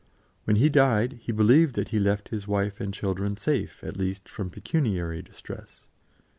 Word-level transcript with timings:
When 0.45 0.55
he 0.55 0.67
died, 0.67 1.19
he 1.21 1.31
believed 1.31 1.75
that 1.75 1.89
he 1.89 1.99
left 1.99 2.29
his 2.29 2.47
wife 2.47 2.81
and 2.81 2.91
children 2.91 3.37
safe, 3.37 3.83
at 3.83 3.97
least, 3.97 4.27
from 4.27 4.49
pecuniary 4.49 5.21
distress. 5.21 5.85